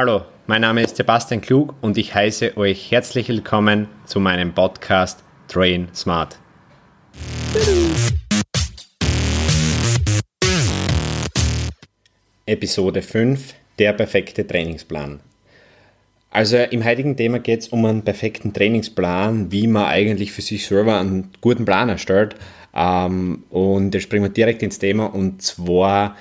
Hallo, 0.00 0.22
mein 0.46 0.60
Name 0.60 0.84
ist 0.84 0.94
Sebastian 0.94 1.40
Klug 1.40 1.74
und 1.80 1.98
ich 1.98 2.14
heiße 2.14 2.56
euch 2.56 2.92
herzlich 2.92 3.28
willkommen 3.30 3.88
zu 4.04 4.20
meinem 4.20 4.54
Podcast 4.54 5.24
Train 5.48 5.88
Smart. 5.92 6.38
Episode 12.46 13.02
5 13.02 13.54
Der 13.80 13.92
perfekte 13.92 14.46
Trainingsplan. 14.46 15.18
Also 16.30 16.58
im 16.58 16.84
heutigen 16.84 17.16
Thema 17.16 17.40
geht 17.40 17.62
es 17.62 17.68
um 17.70 17.84
einen 17.84 18.02
perfekten 18.02 18.52
Trainingsplan, 18.52 19.50
wie 19.50 19.66
man 19.66 19.86
eigentlich 19.86 20.30
für 20.30 20.42
sich 20.42 20.64
selber 20.64 21.00
einen 21.00 21.32
guten 21.40 21.64
Plan 21.64 21.88
erstellt. 21.88 22.36
Ähm, 22.72 23.42
und 23.50 23.90
da 23.90 23.98
springen 23.98 24.26
wir 24.26 24.30
direkt 24.30 24.62
ins 24.62 24.78
Thema 24.78 25.06
und 25.12 25.42
zwar, 25.42 26.14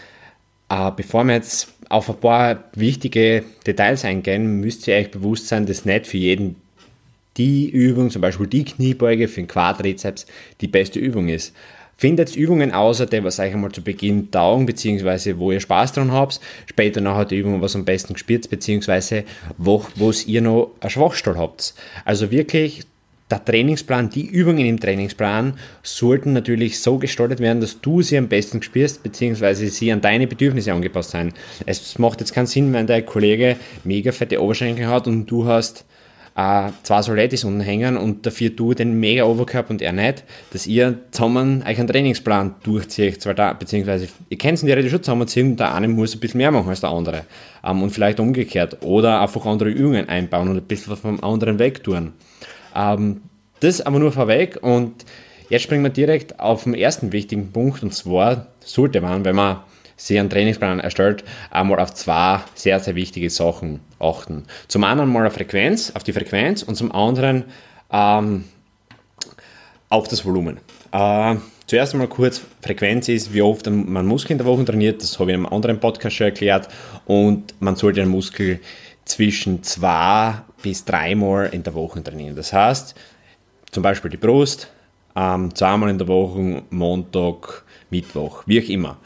äh, 0.67 0.89
bevor 0.95 1.25
wir 1.25 1.35
jetzt 1.35 1.76
auf 1.89 2.09
ein 2.09 2.19
paar 2.19 2.63
wichtige 2.73 3.43
Details 3.65 4.05
eingehen, 4.05 4.59
müsst 4.59 4.87
ihr 4.87 4.95
euch 4.95 5.11
bewusst 5.11 5.47
sein, 5.47 5.65
dass 5.65 5.85
nicht 5.85 6.07
für 6.07 6.17
jeden 6.17 6.55
die 7.37 7.69
Übung, 7.69 8.09
zum 8.09 8.21
Beispiel 8.21 8.47
die 8.47 8.65
Kniebeuge 8.65 9.27
für 9.27 9.41
den 9.41 9.47
Quadrizeps, 9.47 10.25
die 10.59 10.67
beste 10.67 10.99
Übung 10.99 11.29
ist. 11.29 11.53
Findet 11.95 12.35
Übungen 12.35 12.71
außer 12.71 13.07
die 13.07 13.23
was 13.23 13.39
euch 13.39 13.53
einmal 13.53 13.71
zu 13.71 13.81
Beginn 13.81 14.29
taugen, 14.29 14.67
beziehungsweise 14.67 15.39
wo 15.39 15.51
ihr 15.51 15.59
Spaß 15.59 15.93
dran 15.93 16.11
habt. 16.11 16.39
Später 16.67 17.01
nachher 17.01 17.25
die 17.25 17.37
Übungen, 17.37 17.61
was 17.61 17.75
am 17.75 17.85
besten 17.85 18.13
gespielt, 18.13 18.49
beziehungsweise 18.49 19.23
wo, 19.57 19.83
wo 19.95 20.11
ihr 20.11 20.41
noch 20.41 20.71
eine 20.79 20.91
Schwachstelle 20.91 21.37
habt. 21.37 21.73
Also 22.05 22.29
wirklich 22.29 22.85
der 23.29 23.43
Trainingsplan, 23.43 24.09
die 24.09 24.25
Übungen 24.25 24.65
im 24.65 24.79
Trainingsplan 24.79 25.53
sollten 25.83 26.33
natürlich 26.33 26.79
so 26.79 26.97
gestaltet 26.97 27.39
werden, 27.39 27.59
dass 27.59 27.81
du 27.81 28.01
sie 28.01 28.17
am 28.17 28.29
besten 28.29 28.61
spürst, 28.61 29.03
beziehungsweise 29.03 29.67
sie 29.67 29.91
an 29.91 30.01
deine 30.01 30.27
Bedürfnisse 30.27 30.71
angepasst 30.71 31.11
sein. 31.11 31.33
Es 31.65 31.99
macht 31.99 32.21
jetzt 32.21 32.33
keinen 32.33 32.47
Sinn, 32.47 32.71
wenn 32.71 32.87
dein 32.87 33.05
Kollege 33.05 33.57
mega 33.83 34.11
fette 34.11 34.41
Oberschenkel 34.41 34.87
hat 34.87 35.07
und 35.07 35.25
du 35.25 35.45
hast 35.45 35.85
äh, 36.37 36.69
zwei 36.83 37.01
Soletis 37.01 37.43
unten 37.43 37.59
hängen 37.59 37.97
und 37.97 38.25
dafür 38.25 38.51
du 38.51 38.73
den 38.73 38.99
mega 38.99 39.23
Overkörper 39.23 39.71
und 39.71 39.81
er 39.81 39.91
nicht, 39.91 40.23
dass 40.53 40.67
ihr 40.67 40.99
zusammen 41.11 41.63
euch 41.67 41.79
einen 41.79 41.87
Trainingsplan 41.87 42.55
durchzieht, 42.63 43.25
weil 43.25 43.35
da, 43.35 43.53
beziehungsweise 43.53 44.07
ihr 44.29 44.37
könnt 44.37 44.59
es 44.59 44.63
Regel 44.63 44.89
schon 44.89 45.03
zusammenziehen 45.03 45.51
und 45.51 45.59
der 45.59 45.73
eine 45.73 45.89
muss 45.89 46.15
ein 46.15 46.19
bisschen 46.19 46.37
mehr 46.37 46.51
machen 46.51 46.69
als 46.69 46.81
der 46.81 46.91
andere. 46.91 47.23
Ähm, 47.65 47.81
und 47.81 47.89
vielleicht 47.89 48.19
umgekehrt. 48.19 48.77
Oder 48.85 49.19
einfach 49.19 49.45
andere 49.45 49.69
Übungen 49.69 50.07
einbauen 50.07 50.47
und 50.47 50.57
ein 50.57 50.63
bisschen 50.63 50.95
vom 50.95 51.21
anderen 51.21 51.59
wegtun. 51.59 52.13
Ähm, 52.77 53.21
das 53.59 53.81
aber 53.81 53.97
nur 53.99 54.11
vorweg 54.11 54.59
und 54.61 55.05
jetzt 55.49 55.63
springen 55.63 55.83
wir 55.83 55.89
direkt 55.89 56.39
auf 56.39 56.63
den 56.63 56.75
ersten 56.75 57.11
wichtigen 57.11 57.51
Punkt 57.51 57.81
und 57.81 57.93
zwar 57.93 58.47
sollte 58.59 59.01
man, 59.01 59.25
wenn 59.25 59.35
man 59.35 59.57
sich 59.95 60.19
einen 60.19 60.29
Trainingsplan 60.29 60.79
erstellt, 60.79 61.23
einmal 61.49 61.79
auf 61.79 61.93
zwei 61.95 62.41
sehr, 62.53 62.79
sehr 62.79 62.93
wichtige 62.93 63.31
Sachen 63.31 63.79
achten. 63.99 64.43
Zum 64.67 64.83
einen 64.83 65.09
mal 65.09 65.25
auf 65.25 65.33
Frequenz, 65.33 65.91
auf 65.95 66.03
die 66.03 66.13
Frequenz 66.13 66.61
und 66.61 66.75
zum 66.75 66.91
anderen 66.91 67.45
ähm, 67.91 68.43
auf 69.89 70.07
das 70.07 70.23
Volumen. 70.23 70.59
Äh, 70.91 71.35
zuerst 71.65 71.93
einmal 71.93 72.09
kurz, 72.09 72.41
Frequenz 72.61 73.09
ist, 73.09 73.33
wie 73.33 73.41
oft 73.41 73.67
man 73.67 74.05
Muskel 74.05 74.33
in 74.33 74.37
der 74.37 74.45
Woche 74.45 74.65
trainiert, 74.65 75.01
das 75.01 75.19
habe 75.19 75.31
ich 75.31 75.35
in 75.35 75.45
einem 75.45 75.53
anderen 75.53 75.79
Podcast 75.79 76.15
schon 76.15 76.25
erklärt 76.25 76.67
und 77.05 77.55
man 77.59 77.75
sollte 77.75 78.01
einen 78.01 78.11
Muskel 78.11 78.59
zwischen 79.05 79.63
zwei 79.63 80.35
bis 80.61 80.85
dreimal 80.85 81.49
in 81.51 81.63
der 81.63 81.73
Woche 81.73 82.03
trainieren. 82.03 82.35
Das 82.35 82.53
heißt, 82.53 82.95
zum 83.71 83.83
Beispiel 83.83 84.11
die 84.11 84.17
Brust, 84.17 84.71
ähm, 85.15 85.53
zweimal 85.53 85.89
in 85.89 85.97
der 85.97 86.07
Woche, 86.07 86.63
Montag, 86.69 87.63
Mittwoch, 87.89 88.43
wie 88.45 88.61
auch 88.61 88.69
immer. 88.69 88.97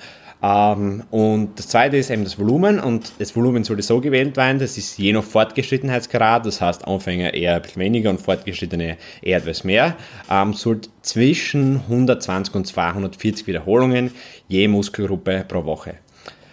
Ähm, 0.44 1.04
und 1.12 1.58
das 1.58 1.68
zweite 1.68 1.98
ist 1.98 2.10
eben 2.10 2.24
das 2.24 2.40
Volumen 2.40 2.80
und 2.80 3.14
das 3.20 3.36
Volumen 3.36 3.64
sollte 3.64 3.84
so 3.84 4.02
gewählt 4.02 4.36
werden, 4.38 4.58
das 4.58 4.78
ist 4.78 4.98
je 4.98 5.14
nach 5.14 5.24
Fortgeschrittenheitsgrad, 5.24 6.46
das 6.48 6.60
heißt 6.60 6.88
Anfänger 6.88 7.34
eher 7.34 7.56
ein 7.56 7.62
bisschen 7.62 7.82
weniger 7.82 8.10
und 8.10 8.20
Fortgeschrittene 8.20 8.98
eher 9.22 9.38
etwas 9.38 9.64
mehr, 9.64 9.96
ähm, 10.32 10.54
sollte 10.54 10.90
zwischen 11.04 11.82
120 11.82 12.56
und 12.56 12.66
240 12.66 13.46
Wiederholungen 13.46 14.12
je 14.48 14.68
Muskelgruppe 14.68 15.46
pro 15.48 15.64
Woche. 15.64 15.96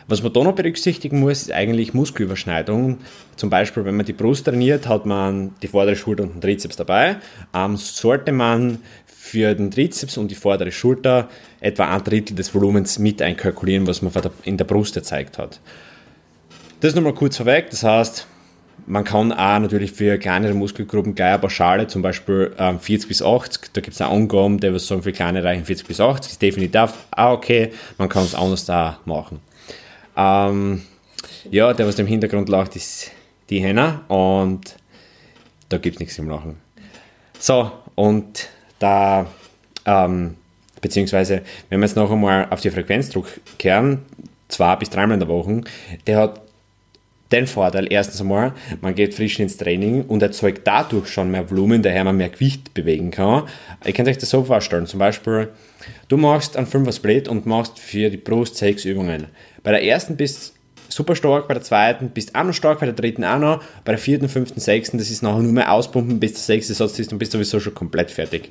Was 0.09 0.23
man 0.23 0.33
da 0.33 0.43
noch 0.43 0.55
berücksichtigen 0.55 1.21
muss, 1.21 1.43
ist 1.43 1.53
eigentlich 1.53 1.93
Muskelüberschneidung. 1.93 2.97
Zum 3.37 3.51
Beispiel, 3.51 3.85
wenn 3.85 3.95
man 3.95 4.07
die 4.07 4.15
Brust 4.15 4.47
trainiert, 4.47 4.89
hat 4.89 5.05
man 5.05 5.55
die 5.63 5.69
vordere 5.69 5.97
Schulter 5.97 6.23
und 6.23 6.35
den 6.35 6.41
Trizeps 6.41 6.77
dabei. 6.77 7.17
Ähm, 7.55 7.77
sollte 7.77 8.33
man 8.33 8.79
für 9.07 9.55
den 9.55 9.71
Trizeps 9.71 10.17
und 10.17 10.31
die 10.31 10.35
vordere 10.35 10.73
Schulter 10.73 11.29
etwa 11.61 11.95
ein 11.95 12.03
Drittel 12.03 12.35
des 12.35 12.55
Volumens 12.55 12.99
mit 12.99 13.21
einkalkulieren, 13.21 13.87
was 13.87 14.01
man 14.01 14.11
in 14.45 14.57
der 14.57 14.65
Brust 14.65 14.95
gezeigt 14.95 15.37
hat. 15.37 15.61
Das 16.81 16.95
nochmal 16.95 17.13
kurz 17.13 17.37
vorweg, 17.37 17.69
das 17.69 17.83
heißt, 17.83 18.27
man 18.87 19.05
kann 19.05 19.33
auch 19.33 19.59
natürlich 19.59 19.93
für 19.93 20.17
kleinere 20.17 20.55
Muskelgruppen 20.55 21.15
gleich 21.15 21.33
eine 21.33 21.39
Pauschale, 21.41 21.87
zum 21.89 22.01
Beispiel 22.01 22.55
ähm, 22.59 22.81
40 22.81 23.09
bis 23.09 23.21
80, 23.21 23.73
da 23.75 23.83
gibt 23.83 23.95
es 23.95 24.01
auch 24.01 24.11
Angaben, 24.11 24.59
die 24.59 24.73
was 24.73 24.87
sagen, 24.87 25.03
für 25.03 25.13
kleine 25.13 25.45
reichen 25.45 25.67
40 25.67 25.87
bis 25.87 26.01
80, 26.01 26.33
ist 26.33 26.41
definitiv 26.41 26.95
auch 27.11 27.33
okay, 27.33 27.73
man 27.99 28.09
kann 28.09 28.25
es 28.25 28.35
anders 28.35 28.65
da 28.65 29.01
machen. 29.05 29.41
Ähm, 30.19 30.83
ja, 31.51 31.73
der, 31.73 31.87
was 31.87 31.99
im 31.99 32.07
Hintergrund 32.07 32.49
lacht, 32.49 32.75
ist 32.77 33.13
die 33.49 33.61
Henna 33.61 34.05
und 34.09 34.77
da 35.69 35.79
gibt 35.79 35.97
es 35.97 36.01
nichts 36.01 36.19
im 36.19 36.29
Lachen. 36.29 36.57
So, 37.39 37.71
und 37.95 38.49
da, 38.81 39.27
ähm, 39.87 40.37
beziehungsweise, 40.81 41.43
wenn 41.69 41.81
wir 41.81 41.87
jetzt 41.87 41.97
noch 41.97 42.11
einmal 42.11 42.49
auf 42.51 42.61
die 42.61 42.71
Frequenzdruck 42.71 43.27
kehren, 43.59 44.03
zwei 44.49 44.75
bis 44.77 44.91
dreimal 44.91 45.15
in 45.15 45.21
der 45.21 45.29
Woche, 45.29 45.63
der 46.07 46.19
hat 46.19 46.41
den 47.33 47.47
Vorteil, 47.47 47.87
erstens 47.91 48.21
einmal, 48.21 48.55
man 48.81 48.95
geht 48.95 49.15
frisch 49.15 49.39
ins 49.39 49.57
Training 49.57 50.03
und 50.05 50.23
erzeugt 50.23 50.63
dadurch 50.65 51.09
schon 51.09 51.31
mehr 51.31 51.51
Volumen, 51.51 51.83
daher 51.83 52.05
man 52.05 52.17
mehr 52.17 52.31
Gewicht 52.31 52.75
bewegen 52.75 53.11
kann. 53.11 53.45
Ihr 53.85 53.93
könnt 53.93 54.09
euch 54.09 54.19
das 54.19 54.31
so 54.31 54.45
vorstellen, 54.45 54.87
zum 54.87 54.99
Beispiel, 54.99 55.49
du 56.09 56.17
machst 56.17 56.57
einen 56.57 56.67
5er 56.67 56.93
Split 56.93 57.29
und 57.29 57.47
machst 57.47 57.79
für 57.79 58.11
die 58.11 58.17
Brust 58.17 58.57
sechs 58.57 58.85
Übungen. 58.85 59.27
Bei 59.63 59.73
der 59.73 59.85
ersten 59.85 60.17
bist 60.17 60.55
super 60.89 61.15
stark, 61.15 61.49
bei 61.49 61.55
der 61.55 61.63
zweiten 61.63 62.11
bist 62.11 62.35
auch 62.35 62.45
noch 62.45 62.53
stark, 62.53 62.81
bei 62.81 62.87
der 62.87 62.95
dritten 62.95 63.25
auch 63.25 63.39
noch, 63.39 63.63
bei 63.85 63.93
der 63.93 63.99
vierten, 63.99 64.29
fünften, 64.29 64.61
sechsten, 64.61 64.99
das 64.99 65.11
ist 65.11 65.23
nachher 65.23 65.41
nur 65.41 65.53
mehr 65.53 65.73
auspumpen, 65.73 66.19
bis 66.19 66.33
der 66.33 66.41
sechste 66.41 66.75
Satz 66.75 66.99
ist 66.99 67.13
und 67.13 67.19
bist 67.19 67.33
sowieso 67.33 67.61
schon 67.61 67.75
komplett 67.75 68.11
fertig. 68.11 68.51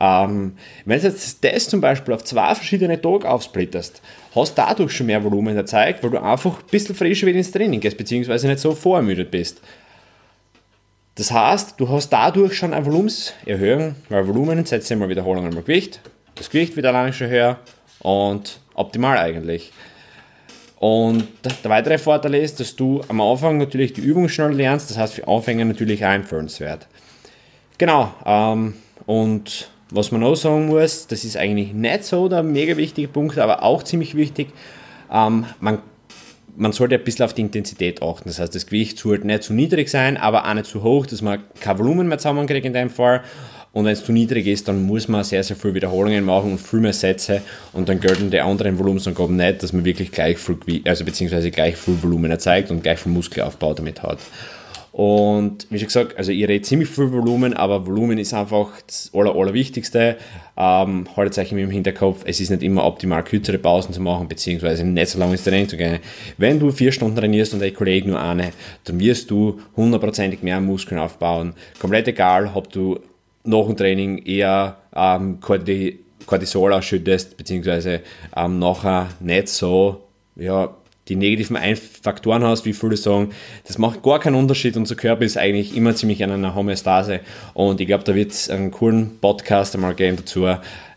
Ähm, 0.00 0.56
wenn 0.84 1.00
du 1.00 1.06
jetzt 1.06 1.44
das 1.44 1.68
zum 1.68 1.80
Beispiel 1.80 2.14
auf 2.14 2.24
zwei 2.24 2.54
verschiedene 2.54 3.00
Tage 3.00 3.28
aufsplitterst, 3.28 4.02
hast 4.34 4.58
du 4.58 4.62
dadurch 4.62 4.92
schon 4.92 5.06
mehr 5.06 5.22
Volumen 5.22 5.56
erzeugt, 5.56 6.02
weil 6.02 6.10
du 6.10 6.22
einfach 6.22 6.58
ein 6.58 6.70
bisschen 6.70 6.94
frischer 6.94 7.26
wieder 7.26 7.38
ins 7.38 7.52
Training 7.52 7.80
gehst, 7.80 7.96
beziehungsweise 7.96 8.48
nicht 8.48 8.58
so 8.58 8.74
vorermüdet 8.74 9.30
bist. 9.30 9.60
Das 11.16 11.30
heißt, 11.30 11.74
du 11.78 11.88
hast 11.88 12.10
dadurch 12.10 12.54
schon 12.54 12.74
eine 12.74 12.84
Volumenserhöhung, 12.84 13.94
weil 14.08 14.26
Volumen 14.26 14.64
setzt 14.64 14.90
immer 14.90 15.08
Wiederholungen 15.08 15.54
mal 15.54 15.62
Gewicht, 15.62 16.00
das 16.34 16.50
Gewicht 16.50 16.74
wird 16.74 16.86
alleine 16.86 17.12
schon 17.12 17.28
höher 17.28 17.58
und 18.00 18.58
optimal 18.74 19.18
eigentlich. 19.18 19.72
Und 20.86 21.28
der 21.42 21.70
weitere 21.70 21.96
Vorteil 21.96 22.34
ist, 22.34 22.60
dass 22.60 22.76
du 22.76 23.00
am 23.08 23.18
Anfang 23.18 23.56
natürlich 23.56 23.94
die 23.94 24.02
Übung 24.02 24.28
schnell 24.28 24.52
lernst, 24.52 24.90
das 24.90 24.98
heißt 24.98 25.14
für 25.14 25.26
Anfänger 25.26 25.64
natürlich 25.64 26.04
auch 26.04 26.10
empfehlenswert. 26.10 26.86
Genau, 27.78 28.12
ähm, 28.26 28.74
und 29.06 29.70
was 29.88 30.12
man 30.12 30.22
auch 30.22 30.34
sagen 30.34 30.66
muss, 30.66 31.06
das 31.06 31.24
ist 31.24 31.38
eigentlich 31.38 31.72
nicht 31.72 32.04
so 32.04 32.28
der 32.28 32.42
mega 32.42 32.76
wichtige 32.76 33.08
Punkt, 33.08 33.38
aber 33.38 33.62
auch 33.62 33.82
ziemlich 33.82 34.14
wichtig, 34.14 34.48
ähm, 35.10 35.46
man, 35.58 35.78
man 36.54 36.72
sollte 36.72 36.96
ein 36.96 37.04
bisschen 37.04 37.24
auf 37.24 37.32
die 37.32 37.40
Intensität 37.40 38.02
achten. 38.02 38.28
Das 38.28 38.38
heißt, 38.38 38.54
das 38.54 38.66
Gewicht 38.66 38.98
sollte 38.98 39.26
nicht 39.26 39.44
zu 39.44 39.54
niedrig 39.54 39.88
sein, 39.88 40.18
aber 40.18 40.46
auch 40.46 40.52
nicht 40.52 40.66
zu 40.66 40.82
hoch, 40.82 41.06
dass 41.06 41.22
man 41.22 41.44
kein 41.60 41.78
Volumen 41.78 42.08
mehr 42.08 42.18
zusammenkriegt 42.18 42.66
in 42.66 42.74
dem 42.74 42.90
Fall 42.90 43.22
und 43.74 43.84
wenn 43.84 43.92
es 43.92 44.04
zu 44.04 44.12
niedrig 44.12 44.46
ist, 44.46 44.68
dann 44.68 44.84
muss 44.84 45.08
man 45.08 45.24
sehr, 45.24 45.42
sehr 45.42 45.56
viele 45.56 45.74
Wiederholungen 45.74 46.24
machen 46.24 46.52
und 46.52 46.58
viel 46.58 46.80
mehr 46.80 46.92
Sätze 46.92 47.42
und 47.72 47.88
dann 47.88 48.00
gelten 48.00 48.30
die 48.30 48.40
anderen 48.40 48.78
Volumensangaben 48.78 49.36
nicht, 49.36 49.62
dass 49.62 49.72
man 49.72 49.84
wirklich 49.84 50.12
gleich 50.12 50.38
viel, 50.38 50.56
also 50.86 51.04
beziehungsweise 51.04 51.50
gleich 51.50 51.76
viel 51.76 52.00
Volumen 52.00 52.30
erzeugt 52.30 52.70
und 52.70 52.82
gleich 52.82 53.00
viel 53.00 53.12
Muskelaufbau 53.12 53.74
damit 53.74 54.02
hat. 54.02 54.18
Und 54.92 55.66
wie 55.70 55.80
schon 55.80 55.88
gesagt, 55.88 56.16
also 56.16 56.30
ich 56.30 56.46
rede 56.46 56.62
ziemlich 56.62 56.88
viel 56.88 57.10
Volumen, 57.10 57.52
aber 57.52 57.84
Volumen 57.84 58.16
ist 58.16 58.32
einfach 58.32 58.80
das 58.86 59.10
Aller, 59.12 59.34
Allerwichtigste. 59.34 60.18
Ähm, 60.56 61.08
haltet 61.16 61.36
euch 61.36 61.50
im 61.50 61.68
Hinterkopf, 61.68 62.22
es 62.26 62.38
ist 62.40 62.50
nicht 62.50 62.62
immer 62.62 62.84
optimal, 62.84 63.24
kürzere 63.24 63.58
Pausen 63.58 63.92
zu 63.92 64.00
machen, 64.00 64.28
beziehungsweise 64.28 64.84
nicht 64.84 65.08
so 65.08 65.18
lange 65.18 65.32
ins 65.32 65.42
Training 65.42 65.68
zu 65.68 65.76
gehen. 65.76 65.98
Wenn 66.38 66.60
du 66.60 66.70
vier 66.70 66.92
Stunden 66.92 67.16
trainierst 67.16 67.54
und 67.54 67.60
dein 67.60 67.74
Kollege 67.74 68.08
nur 68.08 68.22
eine, 68.22 68.52
dann 68.84 69.00
wirst 69.00 69.32
du 69.32 69.58
hundertprozentig 69.76 70.44
mehr 70.44 70.60
Muskeln 70.60 71.00
aufbauen. 71.00 71.54
Komplett 71.80 72.06
egal, 72.06 72.48
ob 72.54 72.70
du 72.70 73.00
nach 73.44 73.66
dem 73.66 73.76
Training 73.76 74.18
eher 74.18 74.78
ähm, 74.94 75.38
Cortisol 75.40 76.72
ausschüttest, 76.72 77.36
beziehungsweise 77.36 78.00
ähm, 78.36 78.58
nachher 78.58 79.08
nicht 79.20 79.48
so, 79.48 80.08
ja, 80.36 80.74
die 81.08 81.16
negativen 81.16 81.58
Faktoren 82.02 82.44
hast, 82.44 82.64
wie 82.64 82.72
viele 82.72 82.96
sagen, 82.96 83.30
das 83.66 83.78
macht 83.78 84.02
gar 84.02 84.20
keinen 84.20 84.36
Unterschied. 84.36 84.76
Unser 84.76 84.94
Körper 84.94 85.24
ist 85.24 85.36
eigentlich 85.36 85.76
immer 85.76 85.94
ziemlich 85.94 86.20
in 86.20 86.30
einer 86.30 86.54
Homöostase 86.54 87.20
und 87.52 87.80
ich 87.80 87.86
glaube, 87.86 88.04
da 88.04 88.14
wird 88.14 88.32
es 88.32 88.48
einen 88.48 88.70
coolen 88.70 89.18
Podcast 89.20 89.74
einmal 89.74 89.94
geben 89.94 90.16
dazu. 90.16 90.46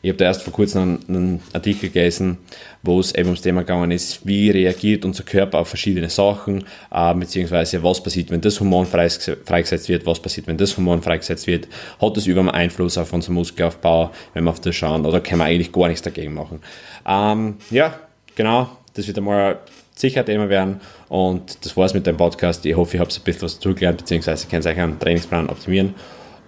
Ich 0.02 0.10
habe 0.10 0.18
da 0.20 0.26
erst 0.26 0.44
vor 0.44 0.54
kurzem 0.54 0.82
einen, 1.08 1.16
einen, 1.16 1.42
Artikel 1.54 1.90
gelesen, 1.90 2.38
wo 2.84 3.00
es 3.00 3.14
eben 3.14 3.26
ums 3.26 3.42
Thema 3.42 3.62
gegangen 3.62 3.92
ist, 3.92 4.26
wie 4.26 4.50
reagiert 4.50 5.04
unser 5.04 5.24
Körper 5.24 5.60
auf 5.60 5.68
verschiedene 5.68 6.10
Sachen, 6.10 6.64
äh, 6.92 7.14
beziehungsweise 7.16 7.84
was 7.84 8.02
passiert, 8.02 8.30
wenn 8.32 8.40
das 8.40 8.60
Hormon 8.60 8.86
freigesetzt 8.86 9.90
wird, 9.90 10.06
was 10.06 10.22
passiert, 10.22 10.48
wenn 10.48 10.58
das 10.58 10.78
Hormon 10.78 11.02
freigesetzt 11.02 11.48
wird, 11.48 11.68
hat 12.00 12.16
das 12.16 12.28
überhaupt 12.28 12.54
Einfluss 12.54 12.98
auf 12.98 13.12
unseren 13.12 13.34
Muskelaufbau, 13.34 14.12
wenn 14.34 14.46
wir 14.46 14.52
auf 14.52 14.62
das 14.62 14.76
schauen, 14.76 15.06
oder 15.06 15.20
kann 15.20 15.40
man 15.40 15.48
eigentlich 15.48 15.74
gar 15.74 15.88
nichts 15.88 16.04
dagegen 16.04 16.34
machen. 16.34 16.62
Ähm, 17.06 17.56
ja, 17.72 18.00
genau, 18.36 18.70
das 18.94 19.08
wird 19.08 19.18
einmal 19.18 19.60
sicher 20.00 20.24
Thema 20.26 20.50
werden. 20.50 20.82
Und 21.10 21.66
das 21.66 21.76
war's 21.76 21.94
mit 21.94 22.06
dem 22.08 22.18
Podcast. 22.18 22.66
Ich 22.66 22.76
hoffe, 22.76 22.98
ihr 22.98 23.02
habt 23.02 23.16
ein 23.18 23.24
bisschen 23.24 23.44
was 23.44 23.60
zugelernt, 23.60 23.98
beziehungsweise 23.98 24.48
könnt 24.48 24.66
euch 24.66 24.78
einen 24.78 25.00
Trainingsplan 25.00 25.50
optimieren. 25.50 25.96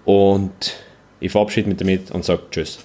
Und 0.05 0.75
ich 1.19 1.31
verabschiede 1.31 1.67
mich 1.67 1.77
damit 1.77 2.11
und 2.11 2.23
sage 2.23 2.43
Tschüss. 2.51 2.79